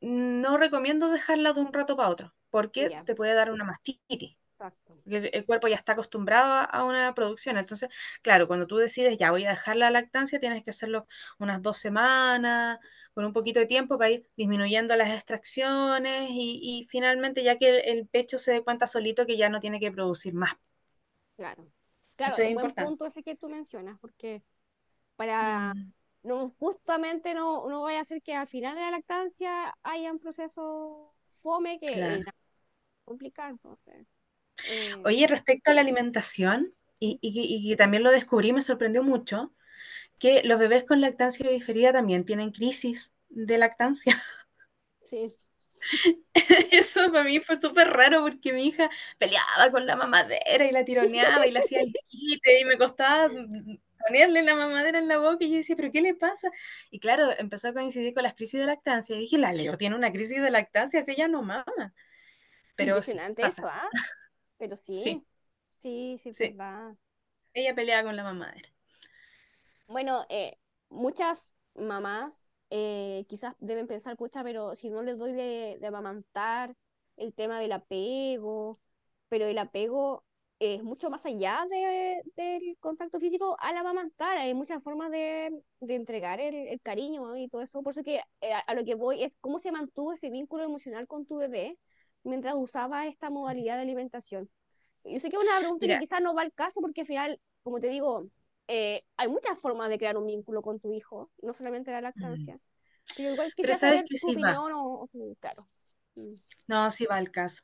[0.00, 4.37] no recomiendo dejarla de un rato para otro, porque te puede dar una mastitis.
[5.10, 7.58] El, el cuerpo ya está acostumbrado a, a una producción.
[7.58, 7.88] Entonces,
[8.22, 11.06] claro, cuando tú decides, ya voy a dejar la lactancia, tienes que hacerlo
[11.38, 12.78] unas dos semanas,
[13.14, 17.68] con un poquito de tiempo para ir disminuyendo las extracciones y, y finalmente ya que
[17.80, 20.52] el, el pecho se dé cuenta solito que ya no tiene que producir más.
[21.36, 21.70] Claro.
[22.16, 22.74] Claro, Eso es es buen importante.
[22.74, 24.42] punto ese que tú mencionas, porque
[25.16, 25.92] para Mm,
[26.24, 30.18] no justamente no, no vaya a ser que al final de la lactancia haya un
[30.20, 32.32] proceso fome que claro.
[33.04, 34.06] complicado, entonces.
[34.68, 37.40] Eh, Oye, respecto a la alimentación, y, y, que
[37.72, 39.54] y también lo descubrí, me sorprendió mucho,
[40.18, 44.20] que los bebés con lactancia diferida también tienen crisis de lactancia.
[45.02, 45.34] sí,
[46.72, 50.84] eso para mí fue súper raro porque mi hija peleaba con la mamadera y la
[50.84, 53.30] tironeaba y le hacía el quite y me costaba
[54.06, 56.50] ponerle la mamadera en la boca y yo decía, ¿pero qué le pasa?
[56.90, 59.16] Y claro, empezó a coincidir con las crisis de lactancia.
[59.16, 61.94] Y dije, la Leo tiene una crisis de lactancia, si ella no mama.
[62.76, 63.68] Pero sí, eso.
[64.58, 65.26] Pero Sí, sí,
[65.72, 66.54] sí, sí, es sí.
[66.54, 66.96] verdad.
[67.54, 68.70] Ella pelea con la mamadera.
[69.86, 70.58] Bueno, eh,
[70.90, 72.34] muchas mamás
[72.70, 76.74] eh, quizás deben pensar, pucha, pero si no les doy de, de amamantar,
[77.16, 78.80] el tema del apego,
[79.28, 80.24] pero el apego
[80.60, 84.36] es mucho más allá de- del contacto físico al amamantar.
[84.38, 87.36] Hay muchas formas de, de entregar el, el cariño ¿no?
[87.36, 87.82] y todo eso.
[87.82, 90.64] Por eso que eh, a, a lo que voy es cómo se mantuvo ese vínculo
[90.64, 91.78] emocional con tu bebé
[92.28, 94.50] mientras usaba esta modalidad de alimentación.
[95.04, 97.40] Yo sé que es una pregunta que quizás no va al caso porque al final,
[97.62, 98.28] como te digo,
[98.68, 102.04] eh, hay muchas formas de crear un vínculo con tu hijo, no solamente la mm,
[102.04, 102.60] lactancia.
[103.16, 104.60] Pero igual pero sabes que sí va.
[104.60, 105.08] o,
[105.40, 105.66] claro.
[106.14, 106.34] Mm.
[106.66, 107.62] No, sí va al caso.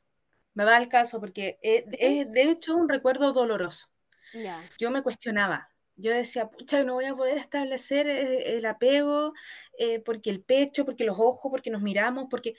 [0.55, 1.97] Me va al caso porque es, ¿Sí?
[1.99, 3.87] es, de hecho un recuerdo doloroso.
[4.33, 4.61] Ya.
[4.79, 5.69] yo me cuestionaba.
[5.97, 9.33] Yo decía, pucha, no voy a poder establecer eh, el apego
[9.77, 12.55] eh, porque el pecho, porque los ojos, porque nos miramos, porque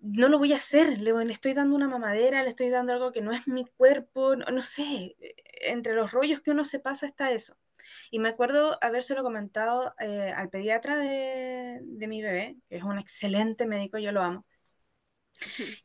[0.00, 0.98] no lo voy a hacer.
[1.00, 4.36] Le, le estoy dando una mamadera, le estoy dando algo que no es mi cuerpo,
[4.36, 5.16] no, no sé.
[5.62, 7.56] Entre los rollos que uno se pasa está eso.
[8.10, 12.98] Y me acuerdo habérselo comentado eh, al pediatra de, de mi bebé, que es un
[12.98, 14.46] excelente médico, yo lo amo.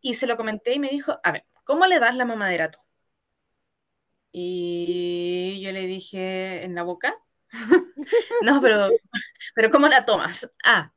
[0.01, 2.79] Y se lo comenté y me dijo, a ver, ¿cómo le das la mamadera tú?
[4.31, 7.15] Y yo le dije, ¿en la boca?
[8.41, 8.95] no, pero,
[9.55, 10.53] pero ¿cómo la tomas?
[10.65, 10.93] Ah,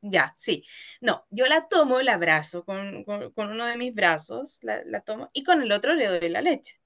[0.00, 0.64] ya, sí.
[1.00, 5.00] No, yo la tomo, la abrazo con, con, con uno de mis brazos, la, la,
[5.00, 6.80] tomo, y con el otro le doy la leche.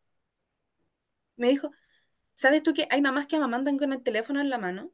[1.37, 1.71] Me dijo,
[2.35, 4.93] ¿sabes tú que hay mamás que amamantan con el teléfono en la mano?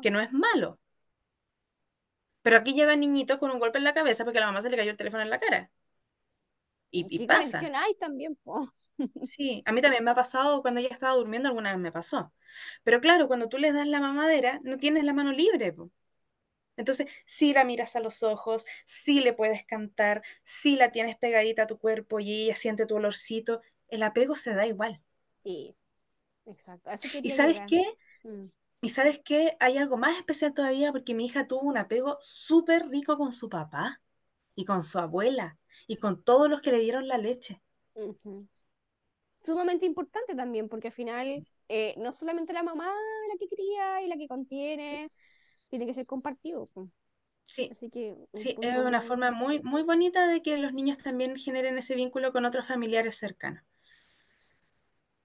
[0.00, 0.78] Que no es malo.
[2.42, 4.70] Pero aquí llegan niñitos con un golpe en la cabeza porque a la mamá se
[4.70, 5.70] le cayó el teléfono en la cara.
[6.90, 7.58] Y, y ¿Qué pasa.
[7.74, 8.72] hay también, po?
[9.24, 12.32] Sí, a mí también me ha pasado cuando ella estaba durmiendo, alguna vez me pasó.
[12.84, 15.72] Pero claro, cuando tú les das la mamadera, no tienes la mano libre.
[15.72, 15.90] Po.
[16.76, 21.62] Entonces, si la miras a los ojos, si le puedes cantar, si la tienes pegadita
[21.64, 25.02] a tu cuerpo y ella siente tu olorcito, el apego se da igual.
[25.30, 25.76] Sí,
[26.46, 26.90] exacto.
[27.22, 27.68] ¿Y sabes llegar.
[27.68, 27.82] qué?
[28.24, 28.46] Mm.
[28.82, 29.56] ¿Y sabes qué?
[29.60, 33.48] Hay algo más especial todavía porque mi hija tuvo un apego súper rico con su
[33.48, 34.02] papá
[34.54, 37.62] y con su abuela y con todos los que le dieron la leche.
[37.94, 38.48] Uh -huh.
[39.40, 41.46] Sumamente importante también, porque al final sí.
[41.68, 45.12] eh, no solamente la mamá la que cría y la que contiene, sí.
[45.74, 46.70] Tiene que ser compartido.
[47.46, 51.34] Sí, Así que, sí es una forma muy, muy bonita de que los niños también
[51.34, 53.64] generen ese vínculo con otros familiares cercanos.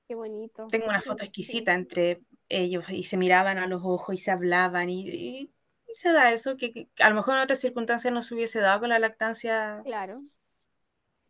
[0.07, 0.65] Qué bonito.
[0.71, 1.77] Tengo una foto exquisita sí.
[1.77, 5.53] entre ellos y se miraban a los ojos y se hablaban y, y,
[5.87, 8.59] y se da eso que, que, a lo mejor en otras circunstancias no se hubiese
[8.59, 9.83] dado con la lactancia.
[9.85, 10.23] Claro.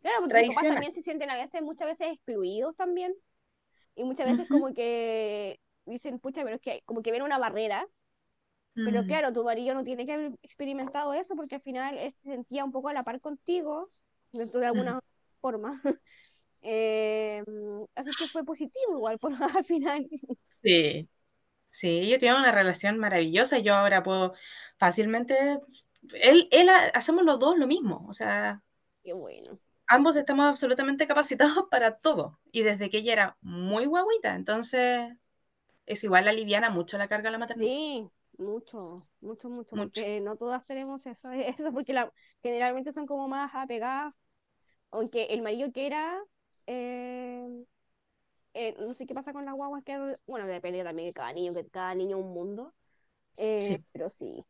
[0.02, 3.14] Claro, porque los papás también se sienten a veces, muchas veces excluidos también.
[3.96, 4.62] Y muchas veces uh -huh.
[4.62, 7.86] como que dicen, pucha, pero es que como que ven una barrera.
[8.80, 8.86] Mm.
[8.86, 12.24] Pero claro, tu marido no tiene que haber experimentado eso porque al final él se
[12.24, 13.90] sentía un poco a la par contigo,
[14.32, 15.02] dentro de alguna mm.
[15.42, 15.82] forma.
[16.62, 17.44] eh,
[17.96, 20.08] así que fue positivo igual por, al final.
[20.42, 21.10] Sí,
[21.68, 23.60] sí, ellos tienen una relación maravillosa.
[23.60, 24.34] Yo ahora puedo
[24.78, 25.60] fácilmente...
[26.14, 28.64] Él, él, hacemos los dos lo mismo, o sea...
[29.04, 32.40] Qué bueno ambos estamos absolutamente capacitados para todo.
[32.52, 35.18] Y desde que ella era muy guaguita, entonces
[35.86, 37.70] es igual aliviana mucho la carga de la maternidad.
[37.70, 38.10] Sí,
[38.40, 39.76] mucho, mucho, mucho, mucho.
[39.76, 44.14] porque no todas tenemos eso, eso porque la, generalmente son como más apegadas,
[44.92, 46.18] aunque el marido que era,
[46.68, 47.66] eh,
[48.54, 51.54] eh, no sé qué pasa con las guaguas, que bueno, depende también de cada niño,
[51.54, 52.74] que cada niño es un mundo,
[53.38, 53.84] eh, sí.
[53.92, 54.44] pero sí,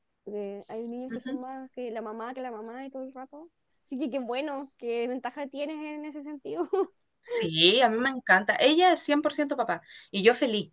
[0.67, 1.23] hay niños que uh -huh.
[1.33, 3.49] son más que la mamá, que la mamá y todo el rato.
[3.85, 6.69] Así que qué bueno, qué ventaja tienes en ese sentido.
[7.21, 8.55] Sí, a mí me encanta.
[8.59, 10.71] Ella es 100% papá y yo feliz.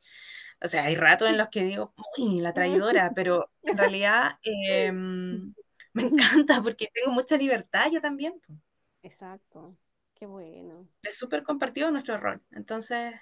[0.62, 4.90] O sea, hay ratos en los que digo, uy, la traidora, pero en realidad eh,
[4.92, 8.40] me encanta porque tengo mucha libertad yo también.
[9.02, 9.76] Exacto,
[10.14, 10.88] qué bueno.
[11.02, 13.14] Es súper compartido nuestro rol, entonces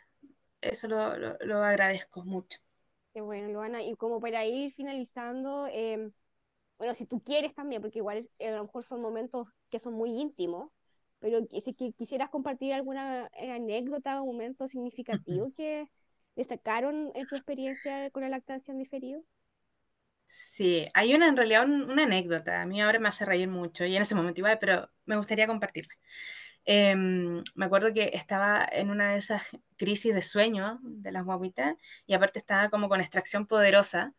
[0.60, 2.58] eso lo, lo, lo, agradezco mucho.
[3.12, 3.82] Qué bueno, Luana.
[3.82, 6.10] Y como para ir finalizando, eh,
[6.78, 9.94] bueno, si tú quieres también, porque igual es, a lo mejor son momentos que son
[9.94, 10.70] muy íntimos,
[11.18, 15.54] pero si quisieras compartir alguna eh, anécdota o momento significativo uh -huh.
[15.54, 15.88] que
[16.36, 19.22] destacaron en tu experiencia con la lactancia en diferido.
[20.26, 23.84] Sí, hay una en realidad un, una anécdota, a mí ahora me hace reír mucho
[23.84, 25.94] y en ese momento igual, pero me gustaría compartirla.
[26.66, 29.42] Eh, me acuerdo que estaba en una de esas
[29.76, 31.74] crisis de sueño de las guaguitas
[32.06, 34.14] y aparte estaba como con extracción poderosa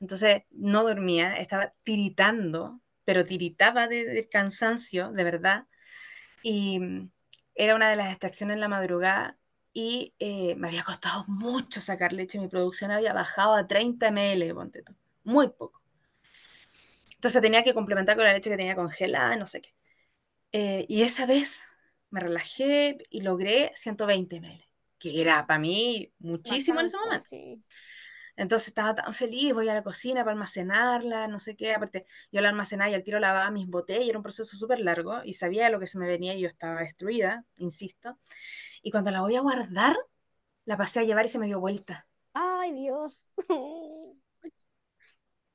[0.00, 5.66] entonces no dormía, estaba tiritando, pero tiritaba de, de, cansancio, de verdad.
[6.42, 6.80] Y
[7.54, 9.36] era una de las extracciones en la madrugada
[9.72, 12.38] y eh, me había costado mucho sacar leche.
[12.38, 15.80] Mi producción había bajado a 30 ml, ponte tú, muy poco.
[17.14, 19.74] Entonces tenía que complementar con la leche que tenía congelada, no sé qué.
[20.52, 21.62] Eh, y esa vez
[22.10, 24.64] me relajé y logré 120 ml,
[24.98, 27.66] que era para mí muchísimo Bastante, en ese momento.
[27.68, 27.80] Sí.
[28.36, 31.74] Entonces estaba tan feliz, voy a la cocina para almacenarla, no sé qué.
[31.74, 35.22] Aparte, yo la almacenaba y al tiro lavaba mis botellas, era un proceso súper largo
[35.24, 38.18] y sabía lo que se me venía y yo estaba destruida, insisto.
[38.82, 39.96] Y cuando la voy a guardar,
[40.66, 42.08] la pasé a llevar y se me dio vuelta.
[42.34, 43.28] Ay, Dios.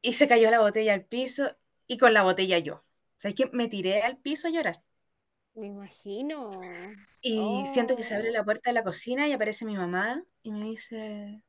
[0.02, 1.58] Y se cayó la botella al piso
[1.88, 2.76] y con la botella yo.
[2.76, 2.84] O
[3.18, 4.84] sea, es que me tiré al piso a llorar.
[5.56, 6.50] Me imagino.
[7.22, 7.66] Y Oh.
[7.66, 10.64] siento que se abre la puerta de la cocina y aparece mi mamá y me
[10.64, 11.42] dice,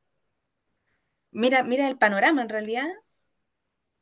[1.31, 2.89] mira, mira el panorama en realidad.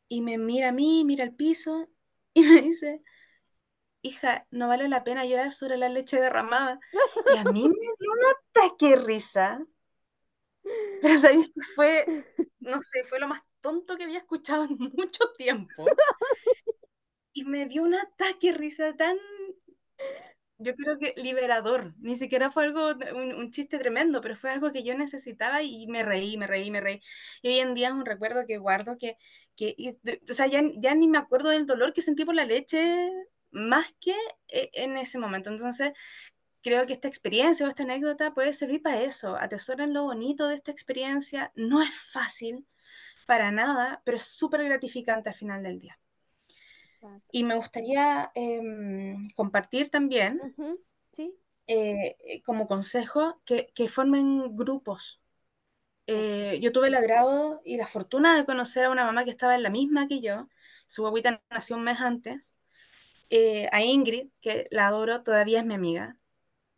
[0.07, 1.89] Y me mira a mí, mira el piso
[2.33, 3.01] y me dice,
[4.05, 6.79] hija, no vale la pena llorar sobre la leche derramada.
[7.33, 9.65] Y a mí me dio un ataque risa.
[11.01, 12.05] Pero sabéis fue,
[12.59, 15.85] no sé, fue lo más tonto que había escuchado en mucho tiempo.
[17.33, 19.17] Y me dio un ataque risa tan,
[20.57, 21.93] yo creo que liberador.
[21.99, 26.03] Ni siquiera fue algo, un, chiste tremendo, pero fue algo que yo necesitaba y me
[26.03, 27.01] reí, me reí, me reí.
[27.41, 29.17] Y hoy en día es un recuerdo que guardo que,
[29.55, 29.75] que
[30.29, 30.61] o sea, ya
[30.95, 33.11] ni me acuerdo del dolor que sentí por la leche
[33.55, 34.13] más que
[34.49, 35.49] eh, en ese momento.
[35.51, 35.93] Entonces,
[36.61, 39.37] creo que esta experiencia o esta anécdota puede servir para eso.
[39.37, 41.51] Atesoren lo bonito de esta experiencia.
[41.55, 42.67] No es fácil
[43.27, 45.99] para nada, pero es súper gratificante al final del día.
[47.31, 48.61] Y me gustaría eh,
[49.35, 50.77] compartir también, Uh -huh.
[51.11, 51.33] ¿Sí?
[51.67, 55.21] eh, como consejo, que, que formen grupos.
[56.07, 59.55] Eh, yo tuve el agrado y la fortuna de conocer a una mamá que estaba
[59.55, 60.49] en la misma que yo.
[60.87, 62.55] Su guaguita nació un mes antes.
[63.29, 66.17] Eh, a Ingrid, que la adoro, todavía es mi amiga.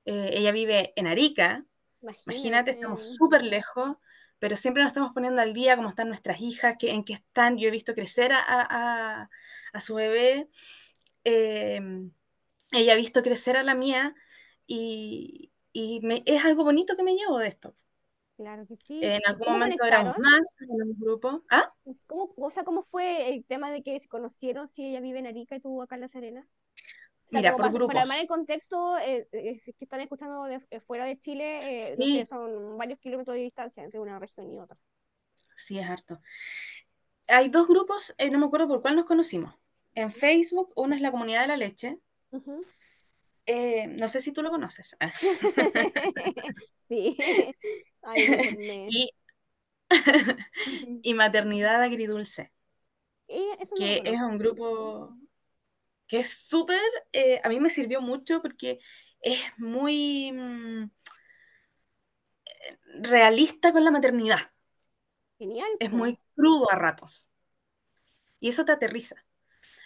[0.05, 1.65] Eh, ella vive en Arica.
[2.01, 3.97] Imagínate, Imagínate estamos súper lejos,
[4.39, 7.57] pero siempre nos estamos poniendo al día cómo están nuestras hijas, que, en qué están.
[7.57, 9.29] Yo he visto crecer a, a,
[9.73, 10.49] a su bebé.
[11.23, 11.81] Eh,
[12.71, 14.15] ella ha visto crecer a la mía
[14.65, 17.75] y, y me, es algo bonito que me llevo de esto.
[18.37, 19.03] Claro que sí.
[19.03, 20.07] En algún momento conectaron?
[20.07, 21.43] éramos más en un grupo.
[21.49, 21.73] ¿Ah?
[22.05, 25.25] ¿Cómo, o sea, ¿Cómo fue el tema de que se conocieron si ella vive en
[25.25, 26.47] Arica y tú acá en La Serena?
[27.25, 27.87] O sea, Mira, por para, grupos.
[27.87, 31.95] para armar el contexto, eh, eh, que están escuchando de, eh, fuera de Chile, sí.
[31.97, 34.77] no sé, son varios kilómetros de distancia entre una región y otra.
[35.55, 36.21] Sí, es harto.
[37.27, 39.53] Hay dos grupos, eh, no me acuerdo por cuál nos conocimos.
[39.95, 41.99] En Facebook, uno es la comunidad de la leche.
[42.29, 43.99] Uh -huh.
[43.99, 44.95] no sé si tú lo conoces.
[46.87, 47.17] sí.
[48.07, 48.23] Ay,
[48.89, 49.09] y,
[51.01, 52.51] y maternidad agridulce.
[53.75, 55.15] que es un grupo
[56.07, 56.81] que es súper,
[57.13, 58.79] eh, a mí me sirvió mucho porque
[59.21, 60.89] es muy mmm,
[63.01, 64.51] realista con la maternidad.
[65.39, 65.71] Genial.
[65.79, 67.27] Es muy crudo a ratos.
[68.39, 69.15] Y eso te aterriza.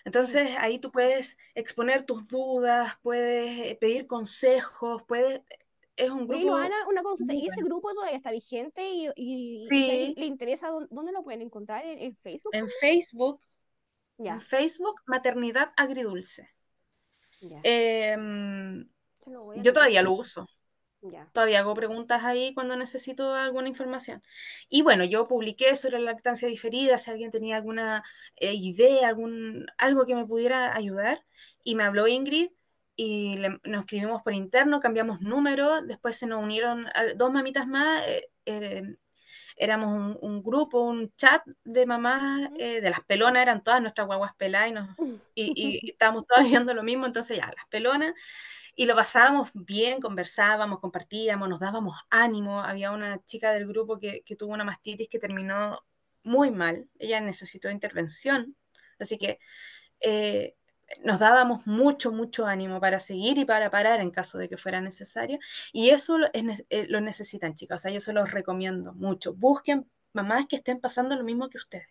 [0.05, 0.55] Entonces sí.
[0.59, 5.41] ahí tú puedes exponer tus dudas, puedes eh, pedir consejos, puedes...
[6.01, 6.33] Es un grupo...
[6.33, 8.89] Oye, Luana, una consulta, ¿y ese grupo todavía está vigente?
[8.89, 10.15] ¿Y, y sí.
[10.17, 11.85] le interesa dónde lo pueden encontrar?
[11.85, 12.55] ¿En, en Facebook?
[12.55, 13.39] En Facebook,
[14.17, 14.33] ya.
[14.33, 16.49] En Facebook, Maternidad Agridulce.
[17.63, 18.15] Eh,
[19.27, 20.47] yo, yo todavía lo uso.
[21.03, 21.29] Ya.
[21.33, 24.23] Todavía hago preguntas ahí cuando necesito alguna información.
[24.69, 28.03] Y bueno, yo publiqué sobre la lactancia diferida, si alguien tenía alguna
[28.37, 31.23] eh, idea, algún, algo que me pudiera ayudar.
[31.63, 32.49] Y me habló Ingrid
[32.95, 38.05] y le, nos escribimos por interno, cambiamos número, después se nos unieron dos mamitas más.
[38.07, 38.95] Eh, eh,
[39.55, 44.07] éramos un, un, grupo, un chat de mamás, eh, de las pelonas, eran todas nuestras
[44.07, 44.89] guaguas peladas y, nos,
[45.35, 48.13] y, y, y, estábamos todas viendo lo mismo, entonces ya, las pelonas,
[48.75, 54.23] y lo pasábamos bien, conversábamos, compartíamos, nos dábamos ánimo, había una chica del grupo que,
[54.23, 55.85] que tuvo una mastitis que terminó
[56.23, 58.55] muy mal, ella necesitó intervención,
[58.99, 59.39] así que
[59.99, 60.55] eh,
[61.03, 64.81] nos dábamos mucho, mucho ánimo para seguir y para parar en caso de que fuera
[64.81, 65.39] necesario.
[65.71, 67.79] Y eso es, eh, lo necesitan, chicas.
[67.79, 69.33] O sea, yo se los recomiendo mucho.
[69.33, 71.87] Busquen mamás que estén pasando lo mismo que ustedes.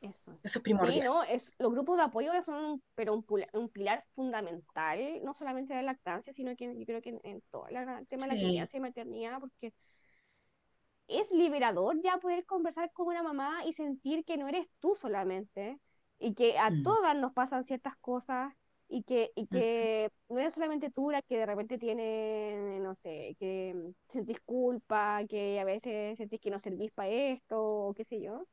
[0.00, 0.38] Eso.
[0.42, 1.00] Eso es primordial.
[1.00, 1.24] Sí, ¿no?
[1.24, 5.92] es, los grupos de apoyo son pero un, un, pilar fundamental, no solamente de la
[5.92, 8.28] lactancia, sino que yo creo que en, en todo el tema sí.
[8.28, 9.72] de la crianza y maternidad, porque
[11.08, 15.78] es liberador ya poder conversar con una mamá y sentir que no eres tú solamente,
[16.24, 16.82] y que a mm.
[16.82, 18.54] todas nos pasan ciertas cosas
[18.88, 23.36] y que, y que no eres solamente tú la que de repente tiene, no sé,
[23.38, 28.22] que sentís culpa, que a veces sentís que no servís para esto, o qué sé
[28.22, 28.46] yo.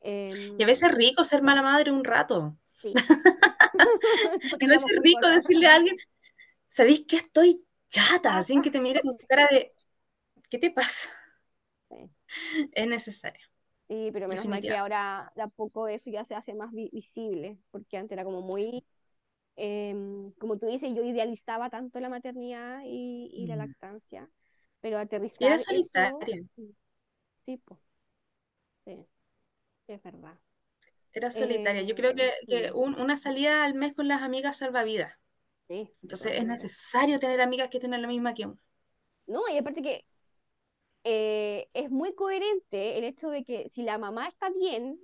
[0.00, 2.56] Eh, y a veces es rico ser mala madre un rato.
[2.72, 2.92] Sí.
[4.60, 5.96] a veces es rico decirle a alguien,
[6.68, 8.42] ¿sabéis que estoy chata?
[8.42, 9.72] Sin que te mire con cara de,
[10.48, 11.08] ¿qué te pasa?
[11.88, 12.10] Sí.
[12.72, 13.51] Es necesario.
[13.82, 16.88] Sí, pero menos mal que ahora de a poco eso ya se hace más vi
[16.92, 18.84] visible, porque antes era como muy,
[19.56, 19.94] eh,
[20.38, 24.30] como tú dices, yo idealizaba tanto la maternidad y, y la lactancia,
[24.80, 26.14] pero aterrizar Era solitaria.
[26.20, 26.74] Eso,
[27.46, 27.58] sí,
[28.84, 29.06] sí,
[29.88, 30.38] es verdad.
[31.14, 31.82] Era solitaria.
[31.82, 35.14] Yo creo que, que un, una salida al mes con las amigas salvavidas.
[35.68, 38.58] Sí, Entonces es necesario tener amigas que tengan la misma que uno.
[39.26, 40.04] No, y aparte que
[41.04, 44.98] eh, es muy coherente el hecho de que si la mamá está bien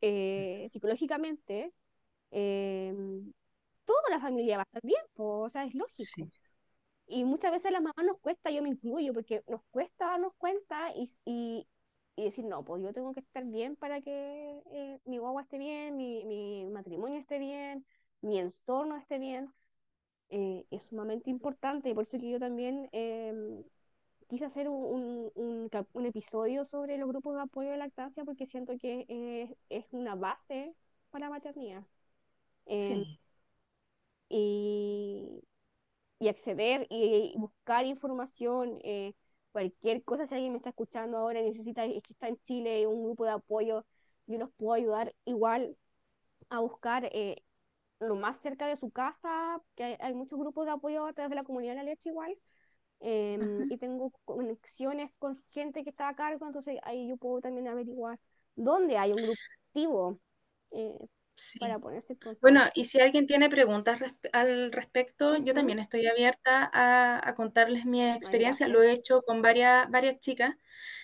[0.00, 1.72] eh, psicológicamente,
[2.32, 2.94] eh,
[3.84, 6.28] toda la familia va a estar bien, po, o sea, es lógico.
[6.28, 6.32] Sí.
[7.06, 10.34] Y muchas veces a las mamás nos cuesta, yo me incluyo, porque nos cuesta darnos
[10.38, 11.68] cuenta y, y,
[12.16, 15.58] y decir, no, pues yo tengo que estar bien para que eh, mi guagua esté
[15.58, 17.86] bien, mi, mi matrimonio esté bien,
[18.20, 19.52] mi entorno esté bien.
[20.30, 21.94] eh, es sumamente importante.
[21.94, 23.64] Por eso que yo también em,
[24.28, 28.24] quise hacer un, un, un cap- un episodio sobre los grupos de apoyo de lactancia
[28.24, 30.74] porque siento que es, es una base
[31.10, 31.84] para la maternidad.
[32.66, 33.18] Em, Sí.
[34.28, 35.42] y,
[36.20, 39.14] y acceder y, y buscar información, eh,
[39.52, 42.86] cualquier cosa, si alguien me está escuchando ahora y necesita, es que está en Chile,
[42.86, 43.86] un grupo de apoyo,
[44.26, 45.76] yo los puedo ayudar igual
[46.50, 47.42] a buscar eh,
[48.00, 51.30] lo más cerca de su casa, que hay, hay muchos grupos de apoyo a través
[51.30, 52.36] de la comunidad de la leche igual,
[53.36, 53.68] Ujú.
[53.70, 58.18] y tengo conexiones con gente que está a cargo, entonces ahí yo puedo también averiguar
[58.56, 60.20] dónde hay un grupo activo
[60.72, 60.98] eh,
[61.58, 61.80] para Sí.
[61.80, 62.72] ponerse en Bueno, contacto.
[62.74, 65.54] y si alguien tiene preguntas respe- al respecto, yo Ujú.
[65.54, 68.68] también estoy abierta a, a contarles mi experiencia.
[68.68, 68.68] gracias.
[68.68, 70.54] Lo he hecho con varias, varias chicas.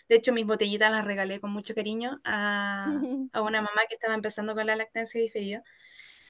[0.08, 4.14] De hecho, mis botellitas las regalé con mucho cariño a, a una mamá que estaba
[4.14, 5.64] empezando con la lactancia diferida.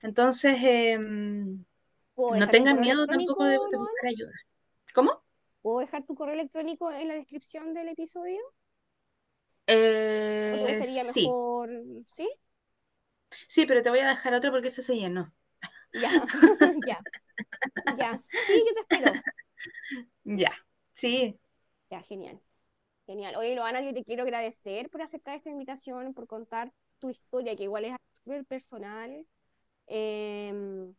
[0.03, 0.59] Entonces,
[2.15, 4.33] ¿Puedo no tengan miedo tampoco de, de buscar ayuda.
[4.95, 5.24] ¿Cómo?
[5.65, 8.41] ¿Puedo dejar tu correo electrónico en la descripción del episodio?
[10.53, 11.69] ¿O te Eh, gustaría sí, mejor?
[12.07, 12.27] ¿Sí?
[13.49, 15.33] sí, pero te voy a dejar otro porque ese se llenó.
[15.93, 16.13] Ya,
[16.85, 17.07] ya,
[17.85, 18.23] ya.
[18.53, 19.21] Sí, yo te espero.
[20.25, 20.53] Ya,
[20.93, 21.39] sí.
[21.91, 22.41] Ya, genial.
[23.07, 23.37] Genial.
[23.37, 27.65] Oye, Loana, yo te quiero agradecer por aceptar esta invitación, por contar tu historia, que
[27.65, 29.27] igual es súper personal.
[29.87, 30.95] Em,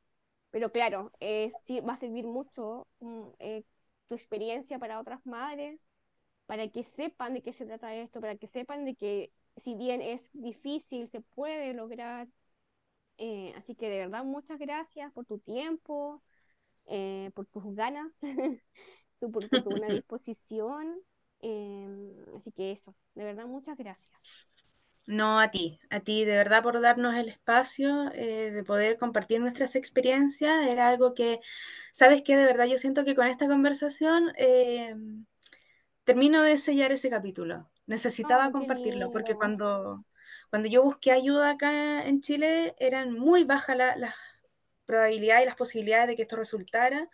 [0.51, 3.63] pero claro, eh, sí, va a servir mucho mm, eh,
[4.07, 5.79] tu experiencia para otras madres,
[6.47, 9.33] para que sepan de qué se trata esto, para que sepan de que
[9.63, 12.27] si bien es difícil, se puede lograr.
[13.17, 16.21] Eh, así que de verdad, muchas gracias por tu tiempo,
[16.87, 18.11] eh, por tus ganas,
[19.19, 20.95] tu- por, tu buena disposición.
[21.41, 24.19] Em, así que eso, de verdad, muchas gracias.
[25.07, 29.39] No a ti, a ti de verdad por darnos el espacio eh, de poder compartir
[29.39, 30.65] nuestras experiencias.
[30.67, 31.39] Era algo que,
[31.93, 32.35] ¿sabes qué?
[32.35, 34.95] De verdad yo siento que con esta conversación eh,
[36.03, 37.69] termino de sellar ese capítulo.
[37.87, 40.05] Necesitaba compartirlo porque cuando,
[40.49, 44.15] cuando yo busqué ayuda acá en Chile eran muy bajas la- las
[44.85, 47.09] probabilidades y las posibilidades de que esto resultara.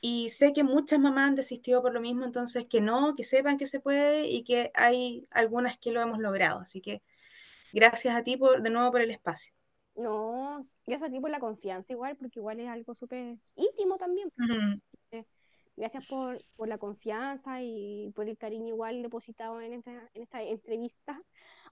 [0.00, 3.58] Y sé que muchas mamás han desistido por lo mismo, entonces que no, que sepan
[3.58, 6.60] que se puede y que hay algunas que lo hemos logrado.
[6.60, 7.02] Así que
[7.72, 9.52] gracias a ti por, de nuevo por el espacio.
[9.94, 14.32] No, gracias a ti por la confianza igual, porque igual es algo súper íntimo también.
[15.12, 15.24] Eh,
[15.76, 20.42] Gracias por, por la confianza y por el cariño igual depositado en esta, en esta
[20.42, 21.18] entrevista.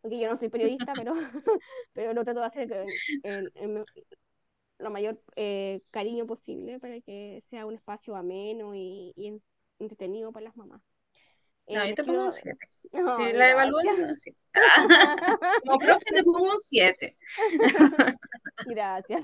[0.03, 1.15] Aunque yo no soy periodista, pero,
[1.95, 3.87] pero lo trato de hacer con el, el-
[4.79, 9.43] lo mayor eh, cariño posible para que sea un espacio ameno y, y en-
[9.81, 10.83] entretenido para las mamás.
[11.69, 12.33] No, Eh, yo te pongo un quiero...
[12.33, 12.69] 7.
[12.93, 14.39] Si la un 7.
[15.67, 17.17] Como profe, te pongo un 7.
[18.67, 19.23] Gracias.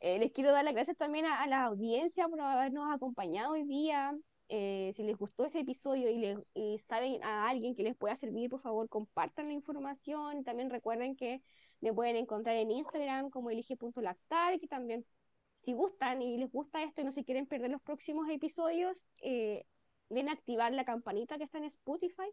[0.00, 3.64] Eh, les quiero dar las gracias también a, a la audiencia por habernos acompañado hoy
[3.64, 4.16] día.
[4.50, 8.14] Eh, si les gustó ese episodio y, les, y saben a alguien que les pueda
[8.16, 10.44] servir, por favor, compartan la información.
[10.44, 11.42] También recuerden que
[11.80, 15.04] me pueden encontrar en Instagram como elige.lactar, que también,
[15.62, 19.64] si gustan y les gusta esto y no se quieren perder los próximos episodios, eh,
[20.08, 22.28] den a activar la campanita que está en Spotify.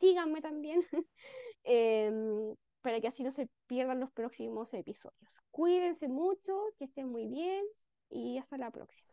[0.00, 0.82] Síganme también
[1.64, 5.40] em, para que así no se pierdan los próximos episodios.
[5.50, 7.64] Cuídense mucho, que estén muy bien
[8.08, 9.11] y hasta la próxima.